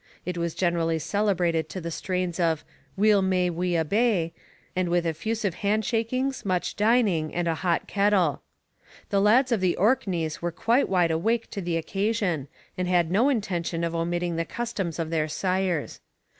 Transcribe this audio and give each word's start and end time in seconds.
It 0.25 0.35
was 0.35 0.55
generally 0.55 0.97
celebrated 0.97 1.69
to 1.69 1.79
the 1.79 1.91
strains 1.91 2.39
of 2.39 2.65
'Weel 2.97 3.21
may 3.21 3.51
we 3.51 3.75
a' 3.75 3.85
be,' 3.85 4.33
and 4.75 4.89
with 4.89 5.05
effusive 5.05 5.53
handshakings, 5.61 6.43
much 6.43 6.75
dining, 6.75 7.35
and 7.35 7.47
a 7.47 7.53
hot 7.61 7.87
kettle. 7.87 8.41
The 9.11 9.21
lads 9.21 9.51
from 9.51 9.59
the 9.61 9.77
Orkneys 9.77 10.41
were 10.41 10.51
quite 10.51 10.89
wide 10.89 11.11
awake 11.11 11.51
to 11.51 11.61
the 11.61 11.77
occasion 11.77 12.47
and 12.75 12.87
had 12.87 13.11
no 13.11 13.29
intention 13.29 13.83
of 13.83 13.93
omitting 13.93 14.37
the 14.37 14.43
customs 14.43 14.97
of 14.97 15.11
their 15.11 15.27
sires. 15.27 15.99